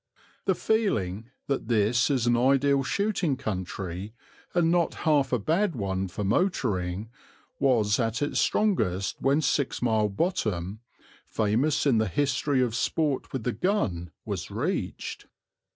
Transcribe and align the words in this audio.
The 0.45 0.55
feeling 0.55 1.29
that 1.45 1.67
this 1.67 2.09
is 2.09 2.25
an 2.25 2.35
ideal 2.35 2.81
shooting 2.81 3.37
country, 3.37 4.15
and 4.51 4.71
not 4.71 4.95
half 5.05 5.31
a 5.31 5.37
bad 5.37 5.75
one 5.75 6.07
for 6.07 6.23
motoring, 6.23 7.11
was 7.59 7.99
at 7.99 8.19
its 8.19 8.39
strongest 8.39 9.21
when 9.21 9.41
Six 9.43 9.79
Mile 9.79 10.09
Bottom, 10.09 10.79
famous 11.27 11.85
in 11.85 11.99
the 11.99 12.07
history 12.07 12.63
of 12.63 12.73
sport 12.73 13.31
with 13.31 13.43
the 13.43 13.51
gun, 13.53 14.09
was 14.25 14.49
reached. 14.49 15.27